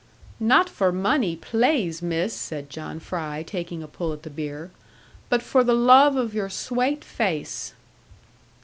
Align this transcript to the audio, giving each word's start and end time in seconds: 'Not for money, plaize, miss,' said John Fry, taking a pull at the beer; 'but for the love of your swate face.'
'Not 0.39 0.67
for 0.67 0.91
money, 0.91 1.35
plaize, 1.35 2.01
miss,' 2.01 2.33
said 2.33 2.71
John 2.71 2.99
Fry, 2.99 3.43
taking 3.43 3.83
a 3.83 3.87
pull 3.87 4.11
at 4.13 4.23
the 4.23 4.31
beer; 4.31 4.71
'but 5.29 5.43
for 5.43 5.63
the 5.63 5.75
love 5.75 6.15
of 6.15 6.33
your 6.33 6.49
swate 6.49 7.03
face.' 7.03 7.75